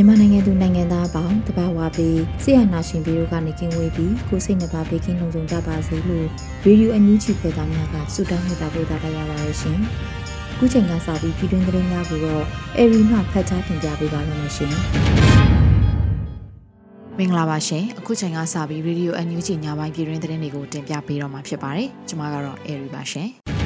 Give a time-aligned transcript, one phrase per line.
[0.00, 6.26] မြန်မာနိုင်ငံသူနိုင်ငံသားအပေါင်းတဘာဝပြီးဆရာနာရှင်ပြီးတို့ကနေကင်းဝေးပြီးကိုစိတ်နှပါဘေးကင်းလုံခြုံကြပါစေလို့
[6.64, 9.78] ရေဒီယိုအန်ယူဂျီဖေသားများကဆုတောင်းမြတ်တာပို့တာရပါရရှင်။
[10.58, 12.44] ခုချိန်ကစပြီးပြည်တွင်းသတင်းများကိုတော့
[12.76, 14.74] အေရီမှဖတ်ကြားတင်ပြပေးပါရမရှင်။
[17.18, 23.30] မင်္ဂလာပါရှင်။အခုချိန်ကစပြီးရေဒီယိုအန်ယူဂျီညပိုင်းပြည်တွင်းသတင်းတွေကိုတင်ပြပေးတော့မှာဖြစ်ပါတယ်။ကျွန်မကတော့အေရီပါရှင်။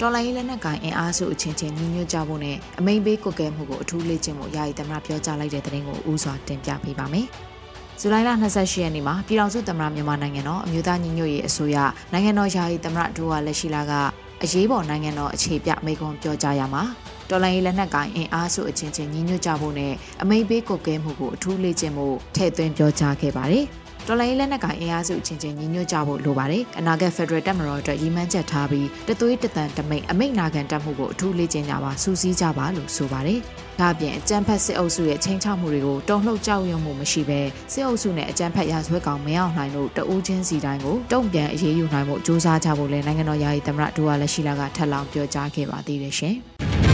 [0.00, 7.26] တော်လိုင်းလက်နက်ကိုင်အင်အားစုအချင်းချင်းညီညွတ်ကြဖို့နဲ့အမိန်ပေးကွက်ကဲမှုကိုအထူးလေ့ကျင့်ဖို့ယာယီသမ္မတပြောကြားလိုက်တဲ့သတင်းကိုဥစွာတင်ပြပေးပါမယ်။
[8.00, 11.76] ဇူလိုင်လ28ရက်နေ့မှာပြည်ထောင်စုသမ္မတမြန်မာနိုင်ငံတော်အမျိုးသားညီညွတ်ရေးအစိုးရ
[12.12, 13.92] နိုင်ငံတော်ယာယီသမ္မတဒူဝါလက်ရှိလာက
[14.42, 16.82] အရေးပေါ်နိုင်ငံတော်အခြေပြမိန့်ခွန်းပြောကြားရမှာ
[17.30, 23.66] တော်လိုင်းလက်နက်ကိုင်အင်အားစုအချင်းချင်းညီညွတ်ကြဖို့နဲ့အမိန်ပေးကွက်ကဲမှုကိုအထူးလေ့ကျင့်ဖို့ထည့်သွင်းပြောကြားခဲ့ပါတယ်။
[24.10, 33.40] တော်လိုင်းလက်နက်ကိုင်အင်အားစုချင်းချင်းညီညွတ်ကြဖို့လိုပါတယ်။အနာဂတ်ဖက်ဒရယ်တပ်မတော်အတွက်ရည်မှန်းချက်ထားပြီးတသွေးတသံတမိတ်အမိတ်နာခံတပ်မှုကိုအထူးလေ့ကျင့်ကြပါစူးစီးကြပါလို့ဆိုပါတယ်။
[33.80, 37.40] ဒါ့အပြင်အကြမ်းဖက်စစ်အုပ်စုရဲ့ချင်းချမှုတွေကိုတုံ့လှုပ်ကြောက်ရွံ့မှုမရှိဘဲ
[37.72, 46.36] စစ်အုပ်စုနဲ့အကြမ်းဖက်ရာဇဝတ်ကောင်မရောက်နိုင်လို့တဦးချင်းစီတိုင်းကိုတုံ့ပြန်အရေးယူနိုင်မှုစ조사ကြဖို့လည်းနိုင်ငံတော်ယာယီသမ္မတဒူဝါလက်ရှိလာကထပ်လောင်းပြောကြားခဲ့ပါသေးတယ်ရှင်။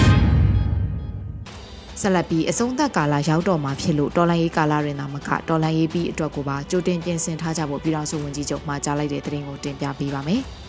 [2.00, 10.42] ဆက်လက်ပြီးအဆုံးသက်ကာလရောက်တော့မှာဖြစ်လို့တော်လန်ရေးကာလတွင်သာမကတော်လန်ရေးပြီးအတွက်ကိုပါကြိုတင်ပြင်ဆင်ထားကြဖို့ပြည်ထောင်စုဝန်ကြီးချုပ်မှကြားလိုက်တဲ့သတင်းကိုတင်ပြပေးပါမယ်။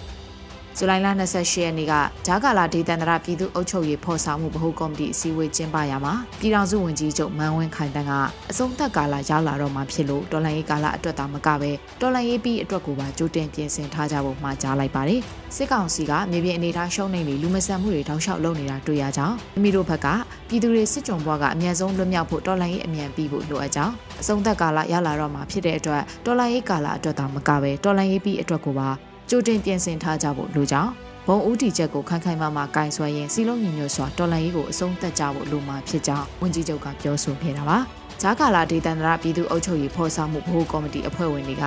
[0.79, 1.93] ဇူလိုင်လ28ရက်နေ့က
[2.27, 8.13] ဂျာကာလာဒေသန္တရပြည်သူ့အုပ်ချုပ်ရေးဖော်ဆောင်မှုဗဟိုကော်မတီအစည်းအဝေးကျင်းပရာမှာပြည်ထောင်စုဝန်ကြီးချုပ်မန်ဝင်းခိုင်တန်းက
[8.51, 11.71] အဆုံးသက်ကာလရောက်လာတော့မှဖြစ်လို့တော်လှန်ရေးကာလအတွက်သာမကပဲ
[12.01, 15.21] တော်လှန်ရေးပြီးအတွက်ကိုပါကြိုတင်ပြင်ဆင်ထားကြဖို့မှာကြားလိုက်ပါတယ်
[15.55, 20.07] စစ်ကောင်စီကမြေပြင်အနေထားရှုံးနေပြီးလူမဆန်မှုတွေတောက်လျှောက်လုပ်နေတာတွေ့ရကြောင်းမိမိတို့ဘက်က
[20.47, 28.89] ပြည်သူတွေစစ်ကြုံဘွားကအမြန်ဆုံးလွတ်မြောက်ဖို့တော်လှန်ရေးအမြန်ပြီးဖို့လိုအပ်ကြောင်းအဆုံးသက်ကာလရောက်လာတော့မှဖြစ်တဲ့အတွက်တော်လှန်ရေးကာလအတွက်သာမကပဲတော်လှန်ရေးပြီးအတွက်ကိုပါ
[29.29, 30.91] ကြိုတင်ပြင်ဆင်ထားကြဖို့လိုကြောင်း
[31.27, 37.77] ဘုံဦးတီချက်ကိုခိုင်ခိုင်မာမာကင်ဆွဲရင်စီလုံးညီညွတ်စွာတော်လှန်ရေးကိုအဆုံးသတ်ကြဖို့လိုမှာဖြစ်ကြောင်းဝန်ကြီးချုပ်ကပြောဆိုခဲ့တာပါ။
[38.21, 41.65] ဂျာကာလာဒေသန္တရပြည်သူ့အုပ်ချုပ်ရေးဖော်ဆောင်မှုဗဟိုကော်မတီအဖွဲ့ဝင်တွေက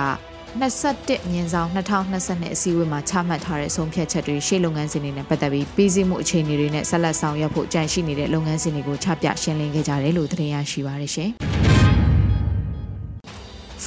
[0.59, 11.31] 21မြင်းဆောင်2022အစည်းအဝေးမှာချမှတ်ထားတဲ့ဆုံးဖြတ်ချက်တွေရှေ့လုပ်ငန်းစဉ်တွေနဲ့ပတ်သက်ပြီးပြည်စည်းမှုအခြေအနေတွေနဲ့ဆက်လက်ဆောင်ရွက်ဖို့ကြံရှိနေတဲ့လုပ်ငန်းစဉ်တွေကိုချပြရှင်းလင်းခဲ့ကြတယ်လို့သတင်းရရှိပါရရှင်။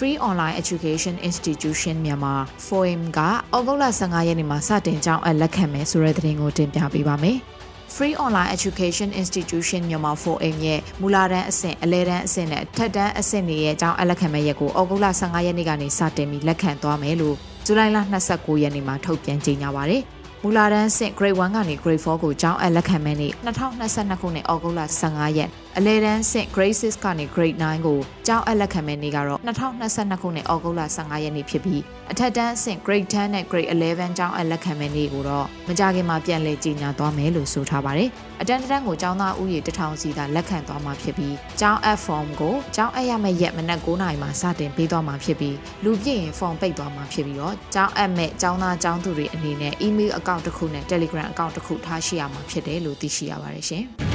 [0.03, 2.35] Free Online Education Institution မြန်မာ
[2.67, 3.21] FOIM က
[3.57, 7.37] ဩဂုတ်လ15ရက်နေ့မှာစတင်ကြောင်းအလက်ခံမယ်ဆိုတဲ့သတင်းကိုတင်ပြပေးပါမယ်။
[7.95, 17.37] Free Online Education Institution မြန်မာ 4M ရဲ့မူလာတန်းအဆင့်အလဲတန်းအဆင့်နဲ့ထက်တန်းအဆင့်တွေရဲ့အကြောင်းအလက်ခံမဲ့ရက်ကိုဩဂုတ်လ15ရက်နေ့ကနေစတင်ပြီးလက်ခံသွားမယ်လို့
[17.67, 17.99] ဇူလိုင်လ
[18.31, 20.05] 29ရက်နေ့မှာထုတ်ပြန်ကြေညာပါရယ်။
[20.45, 25.49] မူလာတန်းဆင့် grade 1ကနေ grade 4ကိုကျောင်းအပ်လက်ခံမဲ့နေ့2022ခုနှစ်ဩဂုတ်လ15ရက်
[25.79, 50.85] အလဲတန်းဆင့် grade 6ကနေ grade 9ကိုကျောင်းအပ်လက်ခံမဲ့နေ့ကတော့2022ခုနှစ်ဩဂုတ်လ15ရက်နေ့ဖြစ်ပြီးအထက်တန်းဆင့် grade 10နဲ့ grade 11ကျောင်းအပ်လက်ခံမဲ့နေ့ကိုတော့မကြခင်မှာပြန်လည်ကြီးညာသွားမယ်လို့ဆိုထားပါတယ်အတန်းတန်းကိုကျောင်းသားဦးရေ1000စီသာလက်ခံသွားမှာဖြစ်ပြီးကျောင်းအပ် form ကိုကျောင်းအပ်ရမယ့်ရက်မနက်9:00နာရီမှာစတင်ပေးသွားမှာဖြစ်ပြီးလူပြည့်ရင် form ပိတ်သွားမှာဖြစ်ပြီးတော့ကျောင်းအပ်မဲ့ကျောင်းသားကျောင်းသူတွေအနေနဲ့ email account တစ်ခုနဲ့
[50.91, 54.12] Telegram account တစ်ခုထားရှိရမှာဖြစ်တယ်လို့သိရှိရပါတယ်ရှင်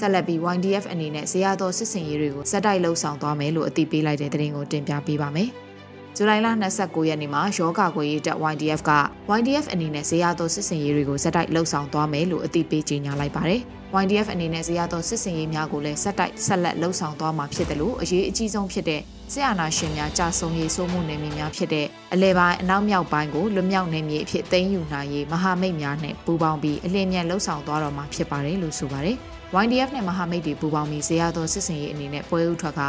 [0.00, 5.50] ဆက်လက်ပြီး YDF အနေနဲ့ဇေယျတော်စစ်စင်ရေးတွေကိုစက်တိုက်လှုပ်ဆောင်သွားမယ်လို့အသိပေးလိုက်တဲ့သတင်းကိုတင်ပြပေးပါမယ်။
[6.16, 6.48] ဇူလိုင်လ
[6.78, 8.92] 29ရက်နေ့မှာယောဂကွေရေးတပ် YDF က
[9.38, 13.60] YDF အနေနဲ့ဇေယျတော်စစ်စင်ရေးတွေကိုစက်တိုက်လှုပ်ဆောင်သွားမယ်လို့အသိပေးကြေညာလိုက်ပါတယ်။
[14.02, 29.16] YDF အနေနဲ့ဇေယျတော်စစ်စင်ရေးများကိုလည်းစက်တိုက်ဆက်လက်လှုပ်ဆောင်သွားမှာဖြစ်တယ်လို့အရေးအကြီးဆုံးဖြစ်တဲ့ ဆရာနာရှင်များကြာဆုံးရေးစိုးမှုနယ်မြေများဖြစ်တဲ့အလဲပိုင်းအနောက်မြောက်ပိုင်းကိုလွတ်မြောက်နယ်မြေအဖြစ်သိမ်းယူနိုင်ရေးမဟာမိတ်များနဲ့ပူးပေါင်းပြီးအလင်းမြန်လှုပ်ဆောင်သွားတော့မှာဖြစ်ပါတယ်လို့ဆိုပါတယ်။
[29.64, 32.80] YDF နဲ့မဟာမိတ်တွေပူးပေါင်းပြီးဇေယျသောစစ်စင်ရေးအနေနဲ့ပွဲဥထွက်က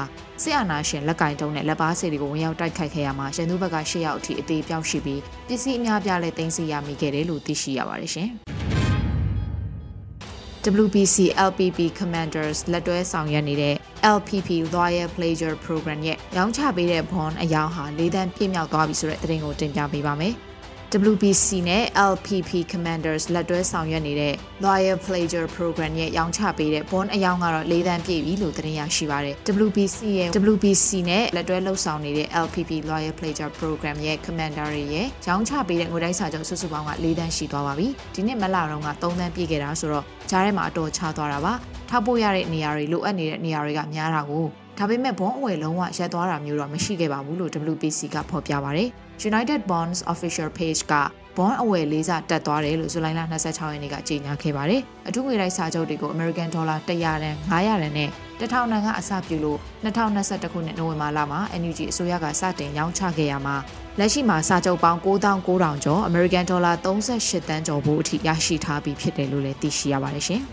[0.41, 8.29] ဆရာနာရှင်လက်ကင်တုံးနဲ့လက်ပါစီတွေကိုဝင်ရောက်တိုက်ခိုက်ခဲ့ရမှာရန်သူဘက်က၈ယောက်အထိအသေးပြောက်ရှိပြီးပစ္စည်းအများပြားလည်းတင်စီရမိခဲ့တယ်လို့သိရှိရပါတယ်ရှင်။
[10.65, 11.17] WBC
[11.49, 13.75] LPP Commanders လက်တွဲဆောင်ရွက်နေတဲ့
[14.17, 20.35] LPP Loyal Pleasure Program ရဲ့ရောင်းချပေးတဲ့ bond အယောင်ဟာ၄တန်းပြည့်မြောက်သွားပြီဆိုတဲ့သတင်းကိုတင်ပြပေးပါမယ်။
[20.93, 21.83] WBC နဲ့
[22.13, 24.33] LPP Commanders လက်တွဲဆောင်ရွက်နေတဲ့
[24.65, 34.17] Loyal Pleasure Program ရဲ့ရောင်းချပေးတဲ့ bond အယောင်ကတော့၄တန်းပြည့်ပြီလို့သတင်းရရှိပါတယ်။ WBC ရဲ့ WBC နဲ့လက်တွဲလှုပ်ဆောင်နေတဲ့ LPP Loyal Pleasure Program ရဲ့
[34.25, 41.53] Commander တွေရဲ့ရောင်းချပေးတဲ့ငွေတိုက်စာချုပ်စုစုပေါင်းက၄တန်းရှိသွားပါပြီ။ဒီနှစ်မလတုန်းက3တန်းပြည့်ခဲ့တာဆိုတော့ဂျားထဲမှာအတော်ချသွားတာပါ။
[41.89, 44.45] ထောက်ပို့ရတဲ့နေရာတွေလိုအပ်နေတဲ့နေရာတွေကများတာကို
[44.77, 48.85] ဒါပေမဲ့ဘွန်အဝယ်လုံးဝရပ်သွားတာမျိုးတော့မရှိခဲ့ပါဘူးလို့ WPC ကဖော်ပြပါဗျ။
[49.27, 50.93] United Bonds Official Page က
[51.37, 63.55] ဘွန်အဝယ်လေးစားတက်သွားတယ်လို့ဇူလိုင်လ26ရက်နေ့ကကြေညာခဲ့ပါတယ်။အထူးငွေတိုက်စာချုပ်တွေကို American Dollar 100တန်900တန်နဲ့1000တန်ကအစပြုလို့2021ခုနှစ်နိုဝင်ဘာလမှာ NUG အစိုးရကစတင်ရောင်းချခဲ့ရမှာ
[63.99, 70.41] လက်ရှိမှာစာချုပ်ပေါင်း9900ကျော် American Dollar 38တန်းကျော်ဖို့အထိရရှိထားပြီးဖြစ်တယ်လို့လည်းသိရှိရပါတယ်ရှင်။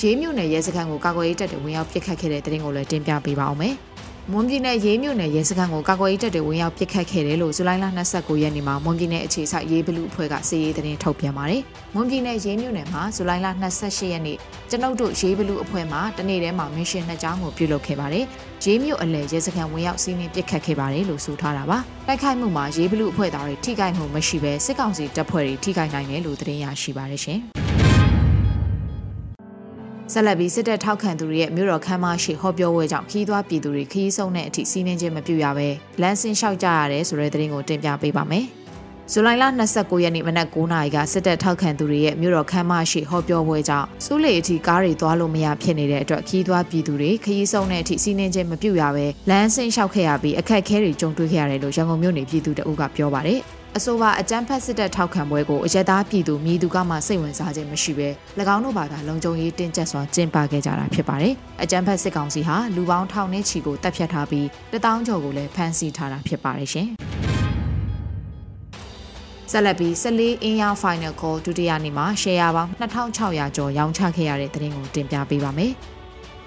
[0.00, 3.76] ရေးမြို့နယ်ရဲစခန်းကိုကာကွယ်ရေးတပ်တွေဝင်ရောက်ပစ်ခတ်ခဲ့တဲ့တဲ့ရင်ကိုလည်းတင်ပြပေးပါအောင်မယ်။
[4.32, 11.62] မွန်ပြည်နယ်ရေးမြို့နယ်ရဲစခန်းကိုကာကွယ်ရေးတပ်တွေဝင်ရောက်ပစ်ခတ်ခဲ့တယ်လို့ဇူလိုင်လ29ရက်နေ့မှာမွန်ပြည်နယ်အခြေစိုက်ရေးဘလူအဖွဲ့ကစီရေးသတင်းထုတ်ပြန်ပါတယ်။
[11.94, 13.46] မွန်ပြည်နယ်ရေးမြို့နယ်မှာဇူလိုင်လ
[13.80, 14.36] 28ရက်နေ့
[14.70, 18.24] ကျွန်ုပ်တို့ရေးဘလူအဖွဲ့မှတနေ့တည်းမှာမစ်ရှင်နှစ်ကြောင်းကိုပြုလုပ်ခဲ့ပါတယ်။
[18.64, 27.40] ရေးမြို့အလဲရဲစခန်းဝင်ရောက်စီးနင်းပစ်ခတ်ခဲ့ပါတယ်လို့ဆိုထားတာပါ။တိုက်ခိုက်မှုမှာရေးဘလူအဖွဲ့သားတွေထိခိုက်မှုမရှိဘဲစစ်ကောင်စီတပ်ဖွဲ့တွေထိခိုက်နိုင်တယ်လို့သတင်းရရှိပါတယ်ရှင်။
[30.12, 35.68] ဆက်လက်ပြီးစစ်တပ်ထောက်ခံသူတွေရဲ့မြို့တော်ခမ်းမရှိဟောပြောပွဲကြောင့်ခီးသွွားပြည်သူတွေခီးဆုံးတဲ့အထိစီးနှင်းခြင်းမပြုရဘဲ
[36.02, 38.46] လမ်းဆင်းလျှောက်ကြရတယ်ဆိုတဲ့သတင်းကိုတင်ပြပေးပါမယ်။
[39.12, 39.44] ဇူလိုင်လ
[39.74, 53.42] 29ရက်နေ့မနက်9:00နာရီကစစ်တပ်ထောက်ခံသူတွေရဲ့မြို့တော်ခမ်းမရှိဟောပြောပွဲကြောင့်စူးလေအထိကားတွေသွားလို့မရဖြစ်နေတဲ့အတွက်ခီးသွွားပြည်သူတွေခီးဆုံးတဲ့အထိစီးနှင်းခြင်းမပြုရဘဲလမ်းဆင်းလျှောက်ခဲ့ရပြီးအခက်အခဲတွေကြုံတွေ့ခဲ့ရတယ်လို့ရန်ကုန်မြို့နေပြည်သူတအုပ်ကပြောပါတယ်။
[53.76, 58.08] အဆိုပါအကြမ်းဖက်စစ်တပ်ထောက်ခံပွဲကိုအရက်သားပြည်သူမြည်သူကမှစိတ်ဝင်စားခြင်းမရှိဘဲ၎
[58.54, 66.88] င်းတို့ဘာသာလုံခြုံရေးတင်းကျပ်စွာကျင်းပခဲ့ကြတာဖြစ်ပါတယ်။အကြမ်းဖက်စစ်ကောင်စီဟာလူပေါင်းထောင်နဲ့ချီကိုတပ်ဖြတ်ထားပြီးတထောင်ကျော်ကိုလည်းဖမ်းဆီးထားတာဖြစ်ပါတယ်ရှင်။
[69.50, 75.74] ဆက်လက်ပြီး14အင်းရောင်း Final Call ဒုတိယနေ့မှာရှယ်ယာပေါင်း2600ကျော်ရောင်းချခဲ့ရတဲ့သတင်းကိုတင်ပြပေးပါမယ်။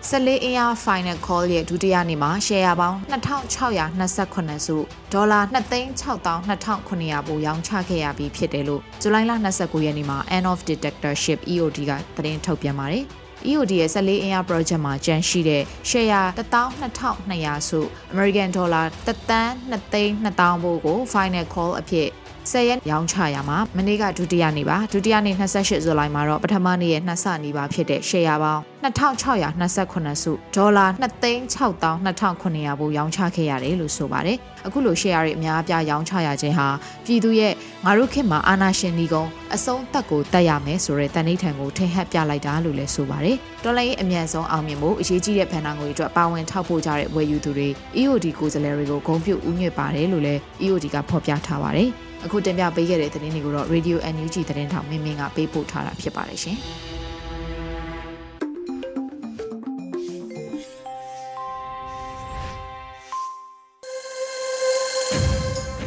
[0.10, 4.78] 14အင်အား Final Call ရဲ့ဒုတိယနေ့မှာရှယ်ယာပေါင်း2628စု
[5.14, 13.04] ဒေါ်လာ2,6,2900ပိုရောင်းချခဲ့ရပြီးဖြစ်တယ်လို့ဇူလိုင်လ29ရက်နေ့မှာ End of Detectorship EOD ကသတင်းထုတ်ပြန်ပါတယ်။
[13.50, 17.80] EOD ရဲ့14အင်အား project မှာကျန်ရှိတဲ့ share 12200စု
[18.14, 22.08] American Dollar 1,220,000ဘို့ကို final call အဖြစ်
[22.50, 36.68] 10ရက်ရောင်းချရမှာမနေ့ကဒုတိယနေ့ပါဒုတိယနေ့28ဇူလိုင်မှာတော့ပထမနေ့ရဲ့နှစ်ဆနီးပါဖြစ်တဲ့ share ပေါင်း2628စုဒေါ်လာ2,600,2900ဘို့ရောင်းချခဲ့ရတယ်လို့ဆိုပါတယ်အခုလို share တွေအများအပြားရောင်းချရခြင်းဟာ
[37.06, 37.54] ပြည်သူရဲ့
[37.86, 47.70] ငါတို့ခေတ်မှာအာဏာရှင်ဒီကုံအဆုံးသက်ကိုတတ်ရမယ်ဆိုတဲ့တန်ဋိဌာန်ကိုထင်ဟပ်ပြလိုက်တာလို့လည်းဆိုပါတယ်တော်လိုင်းအမြန်ဆုံးအောင်မြင်ဖို့အရေးကြီးတဲ့ဖန်နာငွေအတွက်ပါဝင်ထောက်ပို့ကြတဲ့ဝယ်ယူသူတွေ
[48.02, 51.92] EOD ကိုယ်စားလှယ်တွေကိုဂုဏ်ပြုဥညွှတ်ပါတယ်လို့လည်း EOD ကဖော်ပြထားပါတယ်
[52.26, 56.58] အခုတင်ပြပေးခဲ့တဲ့သတင်းတွေကိုတော့ Radio NUG သတင်းထောက်မင်းမင်းကပေးပို့ထားတာဖြစ်ပါတယ်ရှင်။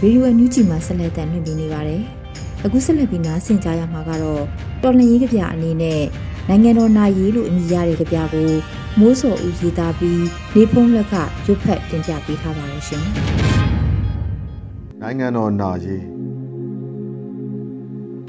[0.02, 2.02] ရေဒီယိုအန်ယူဂျီမှာဆက်လက်တင်ပြနေပါတယ်။
[2.64, 4.42] အခုဆက်လက်ပြီးနားဆင်ကြရမှာကတော့
[4.82, 6.02] တော်လန်ရေးကြပြအနေနဲ့
[6.48, 8.50] နိုင်ငံတော်နာရီလို့အမည်ရတဲ့ကြပြကို
[8.98, 10.24] မိုးစော်ဦးရေးသားပြီး
[10.54, 11.14] နေဖုံးလက်က
[11.46, 13.04] ရွတ်ဖက်တင်ပြပေးထားပါတယ်ရှင်။
[15.00, 15.96] နိုင်ငံတော်နာရီ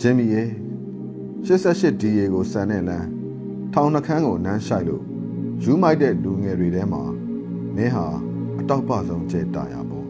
[0.08, 0.50] ဂျင်မီရဲ့
[1.46, 3.08] 88 DA ကိုစံတဲ့လမ်း
[3.74, 5.04] ထောင်နှခမ်းကိုနမ်းရှိုက်လို့
[5.64, 7.04] ယူမိုက်တဲ့လူငယ်တွေထဲမှာ
[7.76, 8.08] မင်းဟာ
[8.60, 10.08] အတောက်ပဆုံးကျဲတာရပေါ့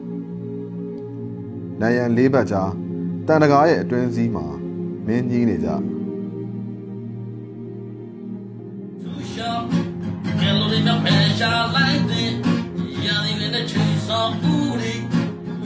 [1.80, 2.72] နိုင်ရန်လေးဘက်ကြား
[3.28, 4.46] တန်တကားရဲ့အတွင်းစည်းမှာ
[5.08, 5.70] မင်းကြီးနေကြ
[9.02, 9.66] သူရှောင်း
[10.40, 12.30] ကယ်လိုရီမဖယ်ရှားလိုက်တဲ့
[13.06, 14.94] ရာဒီနဲ့ချီဆောက်ဦးရီ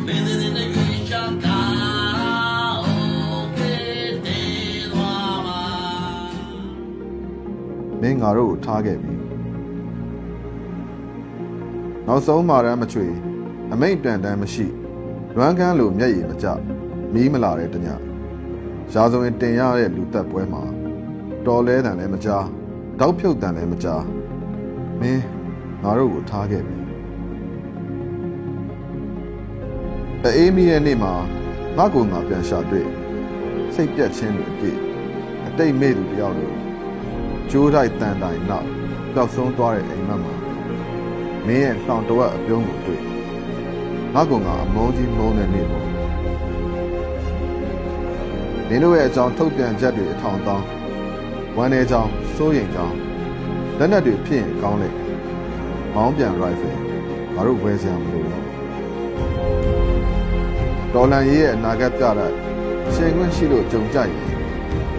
[0.06, 0.49] မင်းတဲ့
[8.02, 9.14] မင်းငါတို့ကိုထားခဲ့ပြီ
[12.08, 13.08] နောက်ဆုံးမာရန်မချွေ
[13.72, 14.66] အမိန်တန်တန်မရှိ
[15.36, 16.48] လွမ်းကန်းလိုမျက်ရည်မကျ
[17.14, 17.88] မီးမလာတဲ့တည
[18.94, 20.64] ရာဇဝင်တင်ရတဲ့လူသက်ပွဲမှာ
[21.46, 22.46] တော်လဲတန်လည်းမကြား
[23.00, 24.04] တောက်ဖြုတ်တန်လည်းမကြား
[25.02, 25.24] မင်း
[25.84, 26.76] ငါတို့ကိုထားခဲ့ပြီ
[30.38, 31.14] အေးမီရဲ့နေ့မှာ
[31.78, 32.88] ငါ့ကိုငါပြန်ရှာတွေ့
[33.76, 34.80] စိတ်ပြတ်ခြင်းတွေအပြည့်
[35.48, 36.54] အတိတ်မေ့သူတယောက်လို
[37.52, 38.68] ကျိုးတိုက်တန်တိုင်နောက်
[39.14, 40.34] ပျောက်ဆုံးသွားတဲ့အိမ်မက်မှာ
[41.48, 43.02] မင်းရဲ့တောင်တဝက်အပြုံးကိုတွေ့
[44.14, 45.88] ငါ့ကိုငါအမုန်းကြီးမုန်းတဲ့နေ့ပေါ့
[48.68, 50.66] မင်းတို့ရဲ့အကြောင်းထုတ်ပြန်ချက်တွေအထောင်တောင်း
[51.56, 52.96] ဝမ်းနေကြောင်းစိုးရိမ်ကြောင်း
[53.78, 54.90] လက်နက်တွေဖြစ်ရင်ကောင်းလေ
[55.96, 56.78] မောင်းပြန် rifle
[57.34, 58.46] ငါတို့ဝယ်စရာမလိုတော့
[60.94, 62.32] ဒေါ်လန်ရေးရဲ့အနာဂတ်ပြတဲ့
[62.94, 64.30] ရှင်ခွင့်ရှိလို့ကြုံကြရင်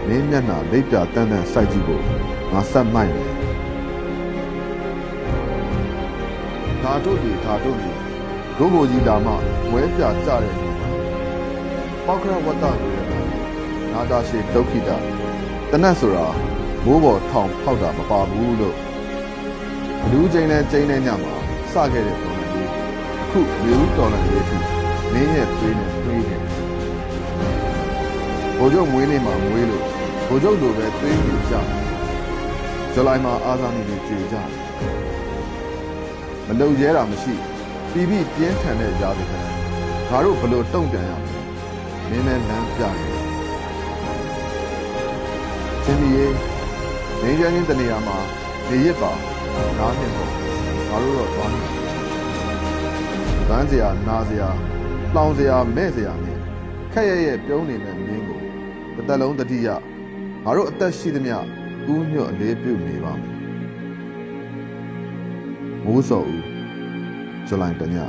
[0.06, 2.04] မင်းမျက်နှာလိပ်ပြတန်းတန်းစိုက်ကြည့်ဖို့
[2.52, 3.30] ငါဆက်မိုက်တယ်
[6.82, 7.90] ဒါတို့ဒီဒါတို့ဒီ
[8.58, 9.32] ဒုဘိုကြီးဒါမှ
[9.72, 10.88] ဝဲပြကြတဲ့နေမှာ
[12.06, 13.08] ပောက်ခရဝတ္တကိုလည်း
[13.92, 14.90] နာတာရှိဒုက္ခိတ
[15.70, 16.26] တနတ်ဆိုတာ
[16.84, 18.76] မိုးပေါ်ထောင်ဖောက်တာမပါဘူးလို့
[20.00, 21.34] ဘလူးချင်းနဲ့ချင်းနဲ့ညမှာ
[21.72, 22.70] စခဲ့တဲ့ပုံစံလေး
[23.22, 24.56] အခုလေဦးတော်လာရေးထိ
[25.12, 26.42] မင်းရဲ့သွေးနဲ့သွေးနဲ့
[28.56, 29.84] ဘိုးချုပ်မွေးနေ့မှာမွေးလို့
[30.28, 31.54] ဘိုးချုပ်လိုပဲသွေးပြကြ
[32.94, 34.36] ဇူလိုင်မှာအာဇာနည်တွေကြေကြ
[36.46, 37.34] မလုံရဲတာမရှိ
[37.92, 39.32] ပြီးပြီးပြင်းထန်တဲ့ရာသီက
[40.10, 41.38] ငါတို့ဘလို့တုံ့ပြန်ရမလဲ
[42.10, 43.08] မင်းနဲ့လမ်းပြနေ
[45.84, 46.26] ချင်းဒီရေ
[47.22, 48.18] နေရင်းတနေရာမှာ
[48.68, 49.12] နေရစ်ပါ
[49.78, 50.30] နားနှစ်ပေါ့
[50.88, 51.60] ငါတို့တော့သွားနေ
[53.48, 54.48] ဗန်းစရာနာစရာ
[55.14, 56.38] လောင်စရာမဲ့စရာနဲ့
[56.92, 58.40] ခက်ရရဲ့ပြုံးနေတဲ့မင်းကို
[58.94, 59.68] တစ်သက်လုံးတတိယ
[60.44, 61.36] ငါတို့အသက်ရှိသမျှ
[61.94, 63.36] ဥညွတ်အလေးပြုနေပါမယ်
[65.84, 66.42] မိုးစော်ဦး
[67.48, 68.06] ဇူလိုင်တညရေ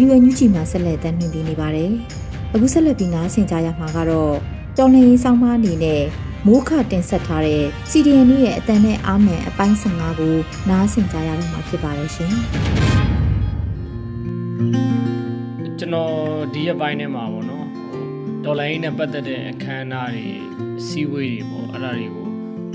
[0.00, 1.90] ဒီယိုညူချီမှာဆက်လက်တင်ပြနေပါတယ်။
[2.54, 4.34] အခုဆက်လက်ပြီးနားဆင်ကြရမှာကတော့
[4.78, 6.02] တော်လင်းရေးဆောင်မအနေနဲ့
[6.46, 10.36] မိုးခတင်ဆက်ထားတဲ့ CDN ရဲ့အတန်နဲ့အားမယ်အပိုင်း15ကို
[10.68, 12.34] နားဆင်ကြရတော့မှာဖြစ်ပါတယ်ရှင်။
[15.90, 16.16] ကျွန်တော်
[16.54, 18.04] ဒီရက်ပိုင်းထဲမှာပေါ့နော်ဟို
[18.44, 20.28] ဒေါ်လာရင်းနဲ့ပတ်သက်တဲ့အခမ်းအနားတွေ
[20.86, 22.26] စီဝေးတွေပေါ့အဲ့ဒါတွေကို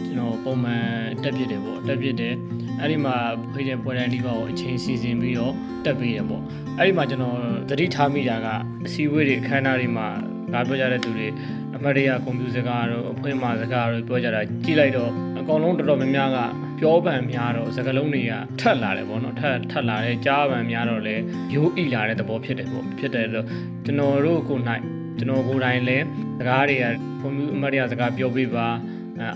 [0.05, 0.85] ကျွန်တော်ပုံမှန်
[1.23, 2.33] တက်ပြစ်တယ်ပေါ့တက်ပြစ်တယ်
[2.79, 3.15] အဲ့ဒီမှာ
[3.53, 5.53] ဖိတဲ့ပွဲတန်းဒီပါကိုအချိန်စီစဉ်ပြီးတော့
[5.85, 6.43] တက်ပေးတယ်ပေါ့
[6.77, 7.37] အဲ့ဒီမှာကျွန်တော်
[7.69, 8.47] သတိထားမိတာက
[8.85, 10.07] အစီဝေးတွေအခမ်းအနားတွေမှာ
[10.53, 11.27] ငါပြောကြတဲ့သူတွေ
[11.75, 16.39] အမတ်တရကွန်ပျူတာစကားတို့အဖွင့်မှာစကားတို့ပြောကြတာကြည့်လိုက်တော့အကောင်လုံးတော်တော်များများက
[16.79, 21.15] ပြောပံများတော့စကားလုံးတွေကထက်လာတယ်ပေါ့နော်ထက်ထက်လာတယ်ကြားပံများတော့လဲ
[21.53, 23.45] ရိုးဣလာတဲ့သဘောဖြစ်တယ်ပေါ့ဖြစ်တယ်လို့
[23.85, 24.83] ကျွန်တော်တို့ကိုနိုင်
[25.17, 25.97] ကျွန်တော်ကိုယ်တိုင်လဲ
[26.39, 26.85] စကားတွေက
[27.21, 28.67] ကွန်ပျူအမတ်တရစကားပြောပြပါ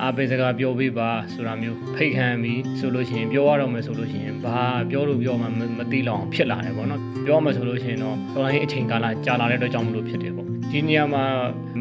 [0.01, 4.59] အားပေးစကားပြောပြပါဆိုတာမျိုးဖိတ်ခံပြီးဆိုလို့ရှိရင်ပြောရတော့မယ်ဆိုလို့ရှိရင်ဘာ
[4.91, 11.23] ပြောလို့ပြောမှမသိလောက်အောင်ဖြစ်လာတယ်ပေါ့နော်ပြောမှဆိုလို့ရှိရင်တော့တော်လိုင်းအချိန်ကာလကြာလာတဲ့အတွက်ကြောင့်မလို့ဖြစ်တယ်ပေါ့ ဒီနေရာမှာ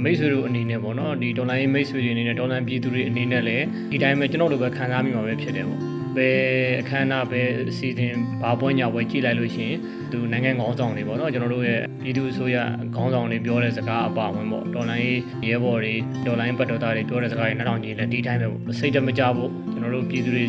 [0.03, 5.81] မိတ်ဆွေတို့အနေနဲ့ပေါ့နော်ဒီဒေါ်လာရေးမိတ်ဆွေတွေအနေနဲ့ဒေါ်လာပြည်သူတွေအနေနဲ့လည်းဒီတိုင်းပဲကျွန်တော်တို့ပဲခံစားမိမှာပဲဖြစ်တယ်ပေါ့
[6.17, 6.39] ဘယ်
[6.81, 9.79] အခမ်းအနားပဲအစီအစဉ်ဘာပွဲညာပွဲကြည့်လိုက်လို့ရှိရင်
[10.13, 12.57] သူနိုင်ငံခေါင်းဆောင်တွေပေါ့နော်ကျွန်တော်တို့ရဲ့ပြည်သူအစိုးရ
[12.95, 15.95] ခေါင်းဆောင်တွေပြောတဲ့စကားအပါဝင်ပေါ့ဒေါ်လာရေးရဲဘော်တွေ
[16.27, 20.45] ဒေါ်လာရေးပတ်တော်သားတွေပြောတဲ့စကားတွေနောက်တော့ညီလည်းဒီတိုင်းပဲပေါ့စိတ်တမကြဖို့ကျွန်တော်တို့ပြည်သူတွေ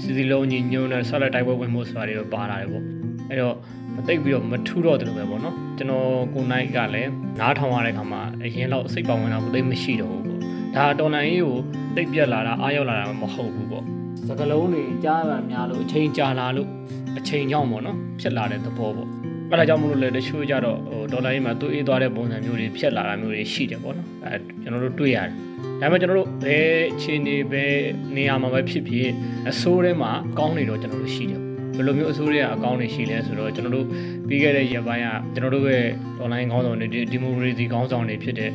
[0.00, 2.99] စီစီလုံးညီညွတ်တဲ့ဆက်လက်တိုက်ပွဲဝင်ဖို့ဆိုတာတွေပါလာတယ်ပေါ့
[3.30, 3.56] အဲ့တော့
[4.08, 7.10] တိတ်ပြီးတော့မထူးတော့တယ်လို့ပဲပေါ့နော်ကျွန်တော်ကိုနိုင်ကလည်း
[7.40, 10.40] နားထောင်ရတဲ့ခါမှာအရင်တော့စိတ်ပါဝင်တာကိုသိမရှိတော့ဘူးပေါ့
[10.76, 11.56] ဒါတော်လန်ရေးကို
[11.96, 13.84] တိတ်ပြက်လာတာအားရောက်လာတာမဟုတ်ဘူးပေါ့
[14.26, 16.68] စကလုံးတွေကြားရများလို့အချိန်ကြာလာလို့
[17.18, 19.08] အချိန်ကြောင့်ပေါ့နော်ဖြစ်လာတဲ့သဘောပေါ့
[19.50, 25.30] အဲ့ဒါကြောင့်မလို့လေတချို့ကြတော့ဟိုဒေါ်လာရေးမှာသူ့အေးသွားတဲ့ပုံစံမျိုးတွေဖြစ်လာတာမျိုးတွေရှိတယ်ပေါ့နော်အဲကျွန်တော်တို့တွေ့ရတယ်
[25.80, 27.74] ဒါပေမဲ့ကျွန်တော်တို့ဘယ်အခြေအနေဘယ်
[28.16, 29.08] နေရာမှာပဲဖြစ်ဖြစ်
[29.48, 31.49] အဆိုးထဲမှာကောင်းနေတော့ကျွန်တော်တို့ရှိတယ်ဘ
[31.80, 33.86] ယ်လိုမျိုးအစိုးရအကောင့်တွေရှိလဲဆိုတော့ကျွန်တော်တို့
[34.28, 35.86] ပြီးခဲ့တဲ့ရက်ပိုင်းကကျွန်တော်တို့ရဲ့
[36.24, 38.50] online ခေါင်းဆောင်တွေဒီမိုကရေစီခေါင်းဆောင်တွေဖြစ်တဲ့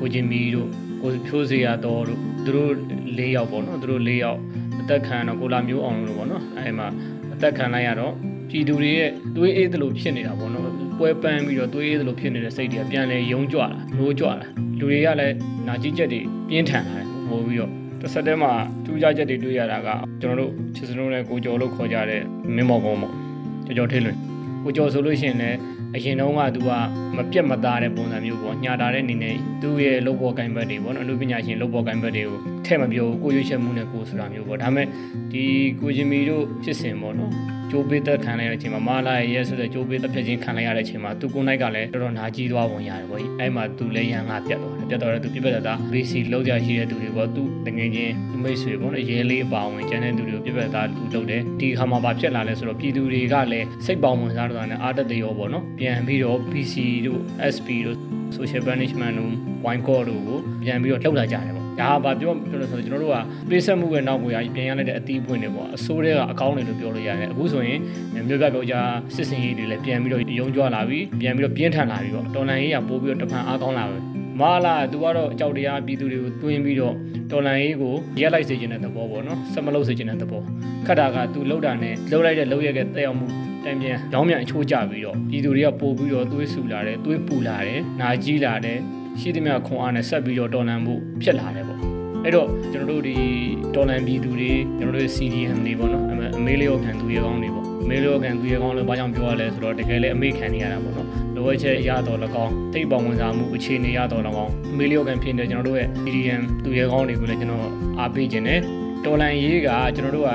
[0.00, 0.68] ကိုချင်းမီတို့
[1.02, 2.72] ကိုဖြိုးစရာတော်တို့သူတို့
[3.18, 4.38] ၄ယောက်ပေါ့နော်သူတို့၄ယောက်
[4.80, 6.88] အသက်ခံတော့ကိုလာမျိုးအောင်လို့ပေါ့နော်အဲဒီမှာ
[7.34, 8.12] အသက်ခံလိုက်ရတော့
[8.48, 10.64] ပြည်သူတွေရဲ့သွေးအေးသလိုဖြစ်နေတာပေါ့နော်
[10.98, 14.46] ပွဲပန်းပြီးတော့သွေးအေးသလိုဖြစ်နေတဲ့စိတ်တွေကပြန်လဲယုံကြွလာနိုးကြွလာ
[14.78, 15.34] လူတွေကလည်း
[15.66, 18.52] နာကျင်ချက်တွေပြင်းထန်လာတယ်ပို့ပြီးတော့ တစ်ဆက်တည်းမှာ
[18.84, 19.88] ကျူးကြချက်တွေတွေ့ရတာက
[20.20, 22.22] ကျွန်တော်တို့ချစ်စလုံးနဲ့ကိုကျော်လို့ခေါ်ကြတဲ့
[22.54, 23.14] မင်းမော်ကုန်းပေါ့
[23.66, 24.16] ကျော်ကျော်ထေးလွင်
[24.64, 25.58] ကိုကျော်ဆိုလို့ရှိရင်လည်း
[25.96, 26.70] အရင်တုန်းကသူက
[27.16, 34.86] မပြတ်မသားတဲ့ပုံစံမျိုးပေါ့ညာတာတဲ့အနေနဲ့သူ့ရဲ့လုပ်ပေါ်ကိုင်ဘက်တွေပေါ့နော်အမှုပညာရှင်လုပ်ပေါ်ကိုင်ဘက်တွေကိုထဲ့မပြောကိုရွေးချက်မှုနဲ့ကိုဆိုတာမျိုးပေါ့ဒါပေမဲ့
[35.32, 35.44] ဒီ
[35.80, 37.32] ကိုဂျင်မီတို့ဖြစ်စဉ်ပေါ့နော်
[37.70, 56.74] ကျိုးပေးသက်ခံလိုက်ရတဲ့အချိန်မှာမာလာရဲ့ရဲဆိုတဲ့ကျိုးပေးသက်ဖြစ်ခြင်းခံလိုက်ရတဲ့အချိန်မှာသူကိုနိုင်ကလည်းတော်တော်နာကြီးသွားပုံရတယ်ပေါ့အဲ့မှာသူလည်းရန်ကပြတ်သွားတယ်ပြတ်သွားတော့သူပြတ်ပြတ်သား BC လောက်ကြရှိတဲ့သူတွေပေါ့သူတငယ်ချင်းသူမိတ်ဆွေပေါ့နော်ရဲလေးအပါဝင်ကျန်တဲ့သူတွေကိုပြတ်ပြတ်သားလူလုပ်တယ်ဒီခါမှာဘာဖြစ်လာလဲဆိုတော့ပြည်သူတွေကလည်းစိတ်ပေါဝင်စားတော့တာနဲ့အာတတရောပေါ့နော်ပြန်ပြီးတော့ BC
[57.06, 57.20] တို့
[57.54, 57.98] SP တို့
[58.36, 59.32] social punishment တို့
[59.64, 63.16] wine call တို့ကိုပြန်ပြီးတော့လှုပ်လာကြတယ်ပေါ့ဒါကဘာပြောပြောလို့ဆိုတော့ကျွန်တော်တို့က
[63.50, 67.78] ပေးဆက်မှုရဲ့နောက်ကိုရပြန်ရလိုက်တဲ့အသီးပွင့်တွေပေါ့အစိုးရကအကောင်းတယ်လို့ပြောလို့ရတယ်အခုဆိုရင်
[68.28, 68.74] မြို့ပြပြောကြ
[69.14, 73.98] စစ်စင်ရေးတွေလည်းပြန်ပြီးတော့ရုံကြွလာပြီပြန်ပြီးတော့ပြင်းထန်လာပြီပေါ့တော်လန်ရေးကပိုးပြီးတော့တဖန်အားကောင်းလာပြီ
[74.40, 76.94] မာလာသူကတော့အကြောက်တရားပြည်သူတွေကိုတွင်းပြီးတော့
[77.30, 80.42] တော်လန်ရေးကိုရက်လိုက်စေခြင်းတဲ့သဘောပေါ့နော်ဆက်မလုပ်စေခြင်းတဲ့သဘော
[80.86, 83.26] ခက်တာကသူလှုပ်တာနဲ့လှုပ်လိုက်တဲ့လှုပ်ရက်ရဲ့တက်ရောက်မှု
[83.64, 88.78] တံပြန်ရောင်းမြန်အချိုးကျပြီးတော့ပြည်သူတွေကပို့ပြီးတော့သွေးဆူလာတယ်သွေးပူလာတယ်နာကြီးလာတယ်
[89.20, 91.78] ရှိသမျှခွန်အားနဲ့ဆက်ပြီးတော့တော်လန်မှုဖြစ်လာတယ်ပေါ့
[92.24, 93.16] အဲ့တော့ကျွန်တော်တို့ဒီ
[93.74, 96.04] တော်လန်ပြည်သူတွေကျွန်တော်တို့ CDM တွေပေါ့နော်
[96.38, 107.62] အမေလျောခံသူရေကောင်းတွေပေါ့အမေလျောခံသူရေကောင်းလည်းဘာကြောင့်ပြောရလဲဆိုတော့တကယ်လည်းအမေခံနေရတာပေါ့နော်လိုအပ်ချက်ရတော့၎င်းတိတ်ပေါဝင်စားမှုအခြေအနေရတော့၎င်းအမေလျောခံဖြစ်နေကျွန်တော်တို့ရဲ့ CDM သူရေကောင်းတွေကိုလည်းကျွန်တော်
[107.98, 108.60] အားပေးခြင်းနဲ့
[109.04, 110.30] တော်လန်ရေးကကျွန်တော်တို့က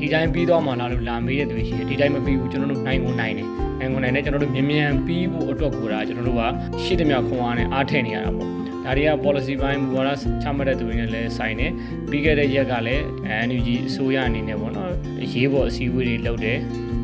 [0.00, 3.48] ဒီတိုင်းပြီးတော့မှလာလို့လာမေးတဲ့သူရှိတယ်ဒီတိုင်းမပြီးဘူးကျွန်တော်တို့နိုင်ကိုနိုင်တယ်
[3.80, 6.42] နိုင်ကိုနိုင်တဲ့ကျွန်တော်တို့မြန်မြန်ပြီးဖို့အတွက်ကိုဒါကျွန်တော်တို့က
[6.82, 8.48] ရှိသမျှခွန်အားနဲ့အားထည့်နေရတာပေါ့
[8.84, 10.10] ဒါတွေက policy ဘိုင်းမူဝါဒ
[10.42, 11.72] ချမှတ်တဲ့သူတွေနဲ့လည်းဆိုင်တယ်
[12.10, 13.02] ပြီးခဲ့တဲ့ရက်ကလည်း
[13.46, 14.90] NUG အစိုးရအနေနဲ့ပေါ့နော်
[15.32, 16.58] ရေးပေါ်အစည်းအဝေးတွေလုပ်တယ်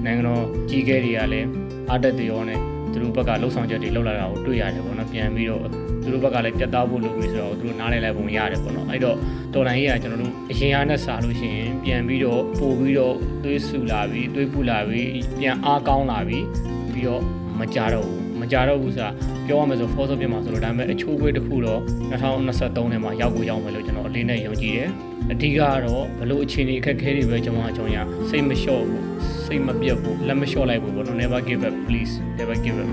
[0.05, 1.49] နိုင်ငံတော်ကြီးကဲတွေကလည်း
[1.91, 5.63] အားတက်တွေရောနဲ့ သူတို့ဘက်ကလှုပ်ဆောင်ချက်တွေလုပ်လာတာကိုတွေ့ရတယ်ပေါ့နော်ပြန်ပြီးတော့
[6.03, 9.17] သူတို့ဘက်ကလည်းပြတ်သားဖို့လုပ်ပြီးဆိုတော့သူတို့နားလည်လိုက်ပုံရတယ်ပေါ့နော်အဲ့တော့
[9.55, 15.11] တော်လိုင်းကြီးကကျွန်တော်တို့အရင်အားနဲ့စာလို့ရှိရင်ပြန်ပြီးတော့ပို့ပြီးတော့သွေးဆူလာပြီးသွေးပူလာပြီး
[15.41, 16.45] ပြန်အားကောင်းလာပြီး
[16.93, 17.23] ပြီးတော့
[17.59, 19.11] မကြတော့ဘူးမ ကြတော့ဘူးဆိုတာ
[19.47, 24.89] ပြောရမယ်ဆို force ပြမှာဆိုတော့ဒါပေမဲ့အချိုးခွေးတစ်ခုတော့2023ထဲမှာရောက်ကိုရောက်မယ်လို့ကျွန်တော်အလေးနဲ့ယုံကြည်တယ်
[25.33, 27.97] အဓိကတော့ဘလို့အခြေအနေအခက်အခဲတွေပဲကျွန်တော်အကြောင်းရ
[28.31, 29.05] စိတ်မလျှော့ဘူး
[29.45, 32.89] စိတ်မပြတ်ဘူးလက်မလျှော့လိုက်ဘူးပေါ့နော် never give up please never give up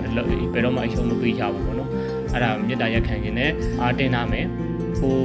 [0.53, 1.89] ဘယ်တော့မှအရှုံးမပေးချဘူးပေါ့နော်
[2.33, 4.47] အဲ့ဒါမေတ္တာရက်ခံခြင်းနဲ့အားတင်နာမယ်
[4.99, 5.17] ဟို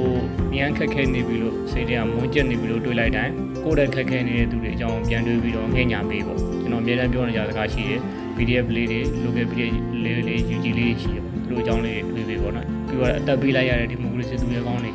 [0.55, 3.33] ဉာဏ်ခက်ခဲနေပြီလို့စိတ်ထဲကမွန်းကျက်နေပြီလို့တွေးလိုက်တိုင်း
[3.63, 7.99] ကိုယ်တည်းခက်ခဲနေတဲ့သူတွေအကြောင်းပြန်တွေးပြီးတော့ငှညာပေးပေါ့ကျွန်တော်အများအားပြောနေကြစကားရှိတယ်
[8.35, 9.73] PDF လေးတွေ local PDF
[10.05, 14.91] လေးလေး UG လေးရှိတယ်ပေါ့သူတို့အကြောင်းလေးတွေတွေးပေးပေါ့နော်ပြီးတော့အသက်ပေးလိုက်ရတဲ့ဒီမိုကရေစီသူရဲကောင်းတွေ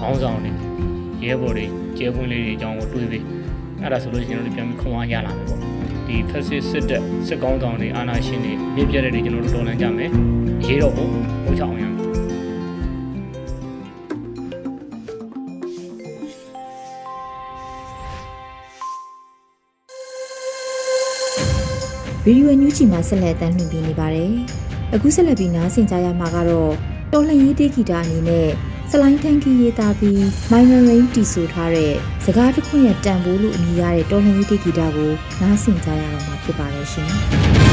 [0.00, 0.52] ခေါင်းဆောင်တွေ
[1.24, 1.66] ရဲဘော်တွေ
[1.98, 3.22] ကျဲပွင့်လေးတွေအကြောင်းကိုတွေးပေး
[3.80, 5.60] အဲ့ဒါဆိုလို့ရှိရင်တို့ပြန်ပြီးခွန်အားရလာမယ်ပေါ့
[6.06, 10.10] ဒီ fast စစ်တက်စစ်ကောင်းဆောင်တွေအာဏာရှင်တွေမြင့်ပြတဲ့တွေကျွန်တော်တို့တော်လန်ကြမယ်
[10.66, 11.10] ရေးတော့ဖို့
[11.44, 11.84] ဘုချအောင်ရ
[22.24, 24.32] မယ်ဗီဒီယိုအန်ယူဂျီမှာဆက်လက်တမ်းလွှင့်ပြနေပါတယ်။
[24.94, 26.72] အခုဆက်လက်ပြီးနားဆင်ကြရမှာကတော့
[27.12, 28.48] တော်လှန်ရေးတေဂီတာအနေနဲ့
[28.90, 30.20] စလိုင်းထန်ကီရေးသားပြီး
[30.50, 31.92] minor range တီဆိုထားတဲ့
[32.24, 37.10] စကားတစ်ခွန်းရဲ့တန်ဖိုးလို့အမည်ရတဲ့တော်လှန်ရေးတေဂီတာကိုနားဆင်ကြရတော့မှာဖြစ်ပါတယ်ရှင်။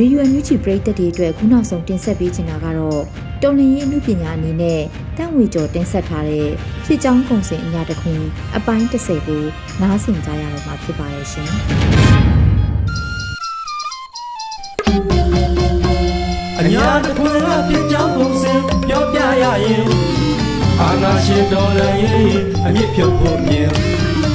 [0.00, 3.02] ရေဒီယိုအန်ယူဂျီပရိသတ်တွေအတွက်ခုနောက်ဆုံးတင်ဆက်ပေးချင်တာကတော့
[3.42, 4.80] တော်လင်ရေးအမှုပညာအနေနဲ့
[5.16, 6.48] တန့်ဝေကျော်တင်ဆက်ထားတဲ့
[6.84, 8.20] ဖြစ်ကြောင်းကုံစင်အညာတစ်ခွင်
[8.56, 9.42] အပိုင်း30ကို
[9.80, 11.48] နားဆင်ကြရတော့မှာဖြစ်ပါရဲ့ရှင်။
[16.60, 18.52] အညာတခွင်ကဖြစ်ကြောင်းပုံစံ
[18.88, 19.86] ပြောပြရရင်
[20.80, 23.70] အာနာရှင်တော်လည်းအမြင့်ဖြုတ်ဖို့မြင်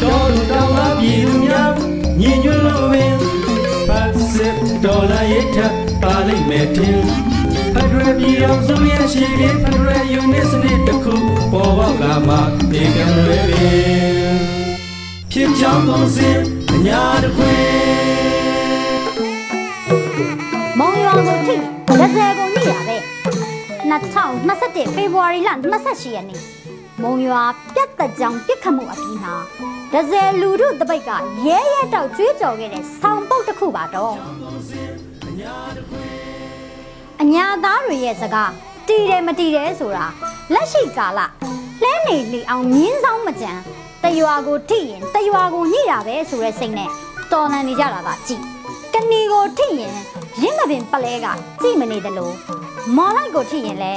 [0.01, 1.71] တော်လူတော်ကပြည်သူများ
[2.19, 3.15] ညီညွတ်လို့ပင်
[3.87, 6.99] ဖတ်စစ်တော်လည်းထပ်ပါလိမ့်မယ်တင်
[7.73, 11.15] ဖက်ဒရယ်ပြည်အောင်စုရဲ့ရှိပြီးဖက်ဒရယ်ယူနစ်စနစ်တစ်ခု
[11.51, 12.35] ပေါ်ပေါက်လာမှ
[12.71, 14.37] ဒီကံလွယ်ပင်
[15.31, 16.29] ဖြစ်ကြောင်းပုံစံ
[16.73, 17.65] အညာတခွင်
[20.79, 21.55] မောင်ရွာကိုထိ
[21.99, 22.97] ဒဇယ်ကိုညိတာပဲ
[23.91, 25.49] 2021ဖေဖော်ဝါရီလ
[25.81, 26.54] 28ရက်နေ့
[27.01, 29.33] မုံရွာပြတ်သက်ကြောင်ပြစ်ခတ်မှုအပြီးမှာ
[29.93, 31.11] ဒဇယ်လူထုတပိတ်က
[31.45, 34.15] ရဲရဲတောက်ကြွေးကြော်ခဲ့တဲ့ဆောင်းပုတ်တစ်ခုပါတော့
[37.21, 38.51] အညာသားတွေရဲ့စကား
[38.87, 40.05] တီတယ်မတီတယ်ဆိုတာ
[40.53, 41.19] လက်ရှိကာလ
[41.83, 43.51] လဲနေလီအောင်မြင်းဆောင်မကြံ
[44.03, 46.89] တရွာကိုထိရင်တရွာကိုညိတာပဲဆိုတဲ့စိတ်နဲ့
[47.31, 48.41] တော်လန်နေကြတာကကြည့်
[48.93, 49.95] ကဏီကိုထိရင်
[50.41, 51.27] ရင်းမပင်ပလဲက
[51.61, 52.35] ကြည့်မနေတယ်လို့
[52.95, 53.93] မော်လိုက်ကိုထိရင်လဲ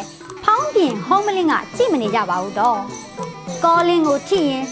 [0.51, 2.79] ဖောင်းပြင်ဟုံးမလင်းကကြည့်မနေကြပါဘူးတော့
[3.65, 4.65] ကောလင်းကိုထိရင်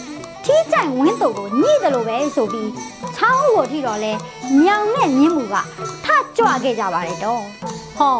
[0.44, 2.70] ထီးကြိုင်ဝင်းတုပ်ကိုညှိတယ်လို့ပဲဆိုပြီး
[3.16, 4.12] ချောင်းကိုထိတော့လဲ
[4.64, 5.54] ညောင်နဲ့မြင်းမူက
[6.04, 7.42] ထကြွခဲ့ကြပါတယ်တော့
[7.98, 8.18] ဟော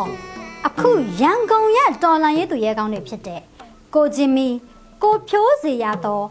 [0.67, 0.91] အခု
[1.21, 3.41] ရန်ကုန်ရဲ့တော်လန်ရေးသူရဲကောင်းတွေဖြစ်တဲ့
[3.95, 4.49] ကိုဂျင်မီ
[5.03, 6.27] ကိုဖြိုးစီရတော့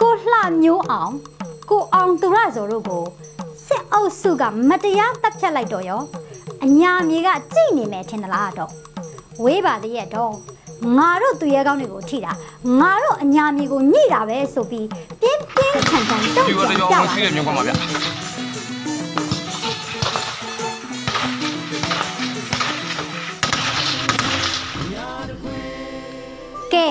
[0.00, 1.12] ကိုလှမျိုးအောင်
[1.70, 3.04] ကိုအောင်သူရဇော်တို့ကို
[3.66, 6.02] စစ်အုပ်စုကမတရားတပ်ဖြတ်လိုက်တော့ရော
[6.64, 8.70] အညာမြေကကြိတ်နေမယ်ထင်သလားတော့
[9.42, 10.34] ဝေးပါသေးရဲ့တော့
[10.96, 12.32] ငါတို့သူရဲကောင်းတွေကိုထိတာ
[12.80, 14.86] ငါတို့အညာမြေကိုညှိတာပဲဆိုပြီး
[15.22, 17.74] ပြင်းပြင်းထန်ထန်တုံ့ဒီဝပြန်တကြကြောပါင်ရှိတဲ့မျိုးကွာပါဗျာ
[26.74, 26.88] ကဲ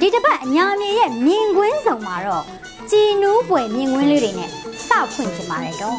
[0.00, 2.44] ဒီတစ်ပတ်အညာမြေရဲ့မြင်ကွင်းဆောင်မှာတော့
[2.90, 4.50] ကြည်နူးပွေမြင်ကွင်းလေးတွေနဲ့
[4.86, 5.98] စဖွင့်ချင်ပါတယ်တော့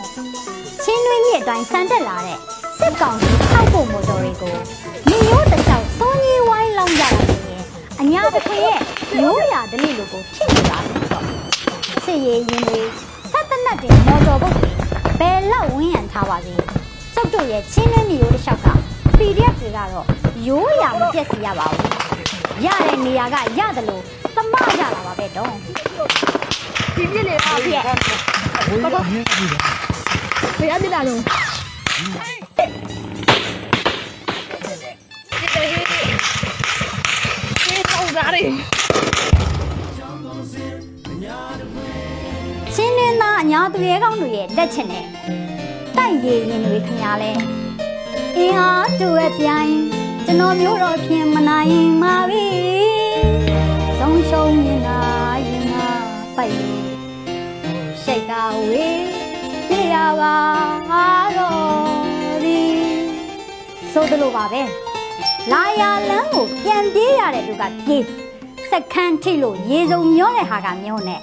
[0.83, 2.37] ချင်းတွင်းမြစ်အတိုင်းဆန်တက်လာတဲ့
[2.79, 4.55] စစ်ကောင်စီထောက်ဖို့မော်တော်တွေကို
[5.07, 7.63] မြေရိုးတစ်လျှောက်စိုးကြီးဝိုင်း လောင်းကြတာဆိုရင်
[8.01, 8.79] အညာတစ်ခါရဲ့
[9.21, 11.23] ရိုးရာဒလိလိုကိုဖြစ်နေတာလို့တော့
[12.05, 12.81] စစ်ရေးရင်တွေ
[13.31, 14.69] ဆက်တနတ်တွေမော်တော်ဘုတ်တွေ
[15.19, 16.53] ဘယ်လောက်ဝန်းရံထားပါစေ
[17.15, 18.67] ကျုပ်တို့ရဲ့ချင်းတွင်းမြေရိုးတစ်လျှောက်က
[19.17, 20.07] PDF တွေကတော့
[20.47, 24.03] ရိုးရာမပြည့်စီရပါဘူးရတဲ့နေရာကရတယ်လို့
[24.35, 25.53] သမကြတာပါပဲတော့
[26.95, 27.71] ပြင်းပြင်းနေပါဖေ။
[28.83, 29.01] ဘာဘာ
[30.57, 32.34] ဖေရပြတာလုံးဒီ
[38.33, 38.41] ဒီ
[39.99, 41.85] တော့ဒါရီ
[42.75, 45.05] ရှင်းနေသားအညာသူရဲကောင်းတွေရဲ့လက်ချက်နဲ့
[45.95, 47.31] တိုက်ရည်ရင်တွေခင်ဗျာလဲ
[48.37, 49.73] အင်းအားတူရဲ့ပြိုင်
[50.25, 52.47] ကျွန်တော်မျိုးတော့ဖြင်မနိုင်ပါပြီ
[53.99, 54.89] ဆုံးရှုံးရင်က
[55.47, 55.75] ရင်က
[56.35, 56.83] ပိုက်လို့
[58.03, 58.33] ရှိတ်က
[58.69, 59.05] ဝေး
[59.69, 60.37] ပြရပါ
[61.37, 62.59] တော့ဒီ
[63.93, 64.61] ဆိုတယ်လို့ပါပဲ
[65.53, 68.03] လာရလန်းကိုပြန်ပြေးရတဲ့သူကပြေး
[68.69, 71.21] စက်ခန်းထိလို့ရေစုံမျောတဲ့ဟာကမျောနဲ့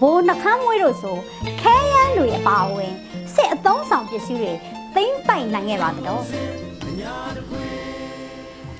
[0.00, 1.16] ဘိုးနှခမ်းမွေးတို့ဆို
[1.60, 2.92] ခဲယမ်းတွေအပါအဝင်
[3.34, 4.52] စစ်အသုံးဆောင်ပစ္စည်းတွေ
[4.94, 6.22] သိမ့်ပိုင်နိုင်ခဲ့ပါတော့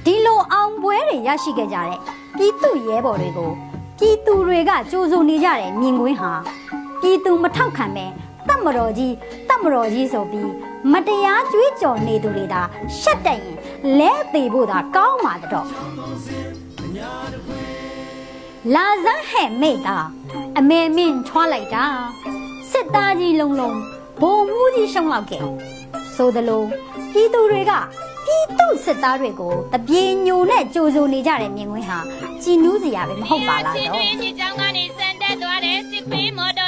[0.05, 1.99] ဒီလိုအောင်ပွဲတွေရရှိခဲ့ကြတဲ့
[2.37, 3.51] ပြည်သူရဲဘော်တွေကို
[3.99, 6.33] ပြည်သူတွေကကြိုးစုံနေကြတဲ့မြင်ကွင်းဟာ
[7.01, 8.07] ပြည်သူမထောက်ခံပဲ
[8.59, 9.15] တတ်မတော်ကြီး
[9.49, 10.51] တတ်မတော်ကြီးဆိုပြီး
[10.93, 12.63] မတရားကြွေးကြော်နေသူတွေသာ
[12.99, 13.57] ရှက်တက်ရင်
[13.99, 15.67] လဲသေးဖို့သာကောင်းပါတော့
[18.75, 19.97] လာဇန်ဟဲ့မိတ်တာ
[20.59, 21.85] အမေမင်းချွားလိုက်တာ
[22.71, 23.79] စစ်သားကြီးလုံးလုံး
[24.21, 25.43] ဘုံမှုကြီးရှုံးလောက်ခဲ့
[26.17, 26.63] ဆိုသလို
[27.13, 27.73] ပြည်သူတွေက
[28.27, 31.99] ပြည်သူစစ်သားတွေကိုတပြေညိုနဲ့ကြိုဆိုနေကြတဲ့မြင်ကွင်းဟာ
[32.43, 36.68] ကြည်နူးစရာပဲမဟုတ်ပါလားချင်းတော့တွင်းမြေကြောင်းကနေစံတက်သွားတဲ့စစ်ခွေးမော်တော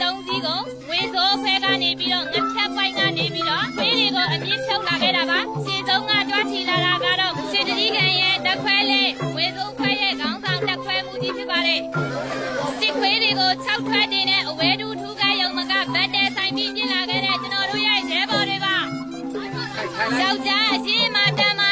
[0.00, 11.80] ယာဉ်73စီးကိုဝေစိုးဖဲကနေပြီးတော့ငဖြတ်ပိုင်းကနေပြီးတော့ခွေးတွေကိုအပြစ်ထုတ်လာခဲ့တာပါစီဆုံးကကြွားချီလာတာကတော့စစ်တတိကန်ရဲ့တက်ခွဲလေးဝေစိုးခွဲရဲ့ခေါင်းဆောင်တက်ခွဲမှုကြီးဖြစ်ပါတယ်
[12.78, 18.76] စစ်ခွေးတွေကို6ထွက်တင်တဲ့အဝဲတူထူးကရုံမကဗတ်တဲ့ဆိုင်ပြီးပြင်လာခဲ့တဲ့ကျွန်တော်တို့ရဲ့ရဲဘော်တွေပါ
[20.20, 21.69] ယောက်ျားအရင်မှတန်မာ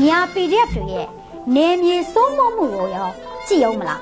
[0.00, 1.08] အညာ PDF တွေရဲ့
[1.54, 3.08] နေမြေစိုးမိုးမှုကိုရော
[3.46, 4.00] ကြည့်အောင်မလား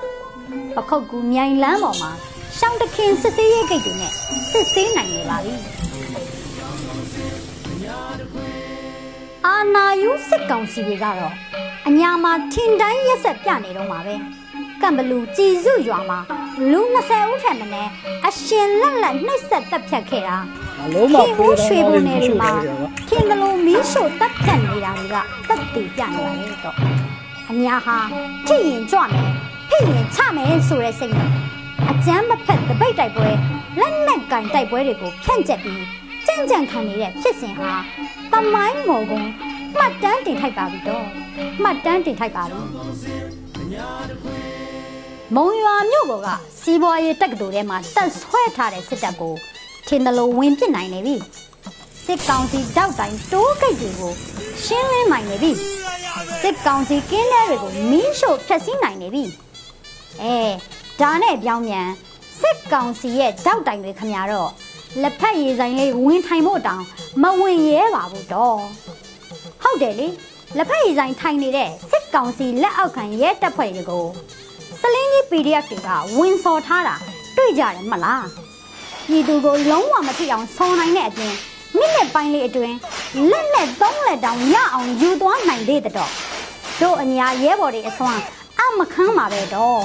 [0.77, 2.11] ပခုတ်ကူမြိုင်လန်းပေါ်မှာ
[2.59, 4.13] ရှောင်းတခင်စစ်စေးရေးဂိတ်တွေနဲ့
[4.51, 5.55] စစ်ဆေးနိုင်နေပါပြီ
[9.47, 11.35] အာနာယူစစ်ကောင်စီတွေကတော့
[11.89, 14.15] အညာမှာထင်တိုင်းရက်ဆက်ပြနေတော့မှာပဲ
[14.83, 16.19] ကံဘလူကြည်စုရွာမှာ
[16.71, 17.91] လူ20ဦးထက်မနည်း
[18.27, 20.37] အရှင်လက်လက်နှိပ်စက်တပ်ဖြတ်ခဲ့တာ
[20.95, 25.17] လုံးမခေဖေးဟိုးတော့ရွှေဘုံနယ်တွေမှာရွှေပါထင်ကလေးမီးရှို့တပ်ဖြတ်နေတာတွေက
[25.49, 26.77] တက်တည်ပြနေပါလေတော့
[27.51, 27.99] အညာဟာ
[28.47, 29.31] ထိရင်ကြွမယ်
[29.71, 31.31] ဖိရင်ချမယ်ဆိုတဲ့စိတ်နဲ့
[31.91, 33.29] အကျမ်းမဖက်တပိတ်တိုက်ပွဲ
[33.81, 35.83] လက်နက်ကင်တိုက်ပွဲတွေကိုဖြန့်ကျက်ပြီး
[36.27, 37.73] ကြံ့ကြံ့ခံနေတဲ့ဖြစ်စဉ်ဟာ
[38.33, 39.27] တမိုင်းမော်ကွန်
[39.79, 41.05] မှတ်တမ်းတင်ထိုက်ပါပြီတော့
[41.63, 42.61] မှတ်တမ်းတင်ထိုက်ပါပြီ
[45.37, 46.29] မုံရွာမြို့ပေါ်က
[46.63, 49.35] စီးပွားရေးတက္ကသိုလ်ထဲမှာတက်ဆွဲထားတဲ့စစ်တပ်ကို
[49.87, 51.17] ထင်တယ်လို့ဝင်ပစ်နိုင်နေပြီ
[52.07, 54.13] စစ်ကောင်စီတောက်တိုင်းတိုးကိတ်တွေကို
[54.65, 55.53] ရှင်းလင်းနိုင်နေပြီ
[56.43, 59.25] စစ်ကောင်စီကင်းတဲတွေကိုမီးရှို့ဖျက်ဆီးနိုင်နေပြီ
[60.23, 60.37] အဲ
[61.01, 61.89] ဒါနဲ့ပြောင်းပြန်
[62.41, 64.51] စစ်ကောင်စီရဲ့တောက်တိုင်တွေခမရတော့
[65.03, 66.83] လက်ဖက်ရည်ဆိုင်လေးဝင်ထိုင်ဖို့တောင်
[67.23, 68.59] မဝင်ရဲပါဘူးတော့
[69.63, 70.09] ဟုတ်တယ်လေ
[70.57, 74.07] လက်ဖက်ရည်ဆိုင်ထိုင်နေတဲ့စစ်ကောင်စီလက်အောက်ခံရဲတပ်ဖွဲ့တွေကို
[74.81, 76.97] စလင်းကြီး PDF တွေကဝင်စော်ထားတာ
[77.37, 78.27] တွေ့ကြတယ်မလား
[79.09, 81.35] ပြည်သူကိုလုံးဝမထိအောင်ဆောင်းနိုင်တဲ့အပြင်
[81.79, 82.77] မိနစ်ပိုင်းလေးအတွင်း
[83.31, 86.11] လက်နဲ့သုံးလက်တောင်ရအောင်ယူသွားနိုင်သေးတဲ့တော့
[86.81, 88.21] တို့အညာရဲဘော်တွေအစွမ်း
[88.61, 89.83] အမခန်းပါပဲတော့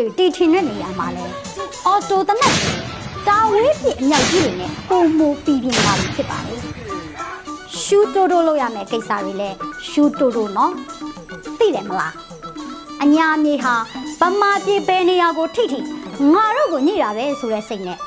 [0.00, 1.24] တွေတီထင်တဲ့နေရာမှာလဲ
[1.86, 2.74] အော်တိုတနက်တွေ
[3.28, 6.54] တာဝေးပြအမြောက်ကြီးတွေနဲ့ပုံမူပြည်ပြင်လာပြီဖြစ်ပါလေ
[7.80, 9.50] ရှူတိုတိုလောက်ရမယ်ကိစ္စတွေလဲ
[9.88, 10.72] ရှူတိုတိုနော်
[11.58, 12.14] သိတယ်မလား
[13.02, 13.74] အညာမြေဟာ
[14.20, 15.78] ဗမာပြည်ပဲနေရာကိုထိထိ
[16.32, 17.98] ငါတို့ကိုညှိတာပဲဆိုတဲ့စိတ်နဲ့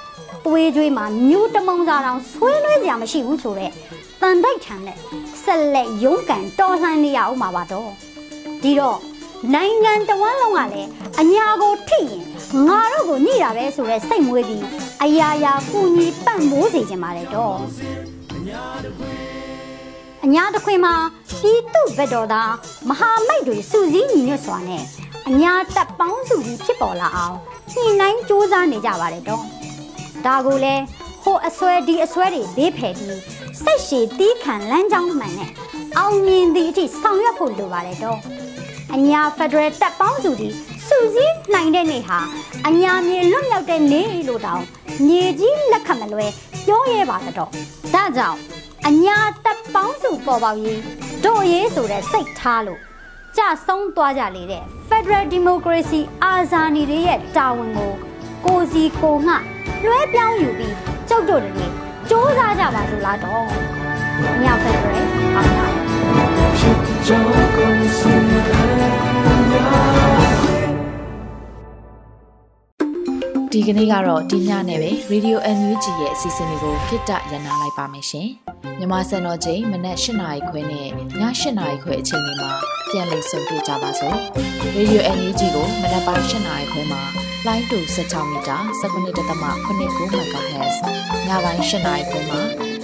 [0.45, 3.73] သွေးကြွေးမှာမြူးတမုံစာတောင်ဆွေးနွေးစရာမရှိဘူးဆိုတော့
[4.21, 4.97] တန်တိုက်ထန်နဲ့
[5.43, 7.89] ဆက်လက်ရုန်းကန်တော်လှန်နေရအောင်ပါပါတော့
[8.63, 8.99] ဒီတော့
[9.51, 10.89] နိုင်ငံတဝန်းလုံးကလည်း
[11.21, 12.21] အညာကိုထိရင်
[12.67, 14.65] ငါတို့ကိုညှိတာပဲဆိုတော့စိတ်မွေးပြီး
[15.03, 17.55] အယားယာကူညီပံ့ပိုးစေချင်ပါတယ်တော့
[20.25, 20.95] အညာတစ်ခွင်မှာ
[21.41, 22.51] ပြည်သူဘက်တော်သား
[22.89, 24.83] မဟာမိတ်တွေစုစည်းညီညွတ်စွာနဲ့
[25.29, 27.35] အညာတပ်ပေါင်းစုကြီးဖြစ်ပေါ်လာအောင်
[27.71, 29.43] ညှိနှိုင်းစူးစမ်းနေကြပါတယ်တော့
[30.25, 30.83] ဒါကိုလည်း
[31.23, 33.19] ဟိုအစွဲဒီအစွဲတွေဘေးဖယ်ပြီး
[33.63, 35.51] စိတ်ရှည်တီးခံလမ်းကြောင်းမှန်နဲ့
[35.97, 38.19] အောင်မြင်သည့်အထိဆောင်ရွက်ဖို့လိုပါတယ်တော့
[38.95, 40.53] အညာဖက်ဒရယ်တပ်ပေါင်းစုကြီး
[40.87, 42.19] စုစည်းနိုင်တဲ့နေ့ဟာ
[42.67, 44.63] အညာမြေလွတ်မြောက်တဲ့နေ့လို့တောင်
[45.07, 46.27] မြေကြီးလက်ခတ်မလွဲ
[46.67, 47.35] ပြောရဲပါတော့
[47.93, 48.37] ဒါကြောင့်
[48.87, 50.79] အညာတပ်ပေါင်းစုပေါ်ပေါက်ရေး
[51.25, 52.79] တို့ရေးဆိုတဲ့စိတ်ထားလို့
[53.37, 57.91] ကြဆုံးသွားကြလေတဲ့ Federal Democracy အာဇာနည်တွေရဲ့တာဝန်ကို
[58.45, 59.33] ကိုစီကိုငှ
[59.85, 60.75] လွှဲပြောင်းယူပြီး
[61.09, 61.69] ကျုပ်တို့တွေစ
[62.09, 63.43] 조사ကြပါစို့လားတော့
[64.43, 65.03] ည Federal
[65.35, 65.72] အောင်ပါဖြစ်ကြောင်းကုန်စင်တယ်
[73.51, 78.27] ဒီကနေ့ကတော့ဒီညနဲ့ပဲ Radio NUG ရဲ့အစီအစဉ်လေးကိုခਿੱတရနာလိုက်ပါမယ်ရှင်။
[78.79, 80.89] မြမစံတော်ချိန်မနက်၈နာရီခွဲနဲ့ည
[81.19, 82.51] ၈နာရီခွဲအချိန်တွေမှာ
[82.89, 84.17] ပြန်လည်ဆုံတွေ့ကြပါစို့။
[84.77, 87.01] Radio NUG ကိုမနက်ပိုင်း၈နာရီခွဲမှာ
[87.47, 90.75] လိုင်းတူ16မီတာ19.8 MHz
[91.27, 92.39] ညပိုင်း၈နာရီခွဲမှာ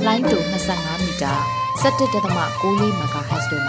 [0.06, 0.38] လိုင်းတူ
[0.72, 1.34] 25မီတာ
[1.82, 2.46] 17.6 MHz တို့မှာ
[3.14, 3.69] ဓာတ်